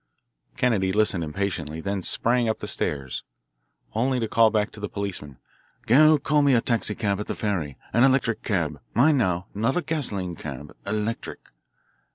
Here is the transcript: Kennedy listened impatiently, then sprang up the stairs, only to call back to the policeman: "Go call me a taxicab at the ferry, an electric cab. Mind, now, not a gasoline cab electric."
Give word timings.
Kennedy 0.57 0.91
listened 0.91 1.23
impatiently, 1.23 1.79
then 1.79 2.01
sprang 2.01 2.49
up 2.49 2.57
the 2.57 2.67
stairs, 2.67 3.23
only 3.93 4.19
to 4.19 4.27
call 4.27 4.49
back 4.49 4.71
to 4.71 4.79
the 4.79 4.89
policeman: 4.89 5.37
"Go 5.85 6.17
call 6.17 6.41
me 6.41 6.55
a 6.55 6.59
taxicab 6.61 7.19
at 7.19 7.27
the 7.27 7.35
ferry, 7.35 7.77
an 7.93 8.03
electric 8.03 8.41
cab. 8.41 8.81
Mind, 8.95 9.19
now, 9.19 9.45
not 9.53 9.77
a 9.77 9.81
gasoline 9.83 10.35
cab 10.35 10.75
electric." 10.87 11.41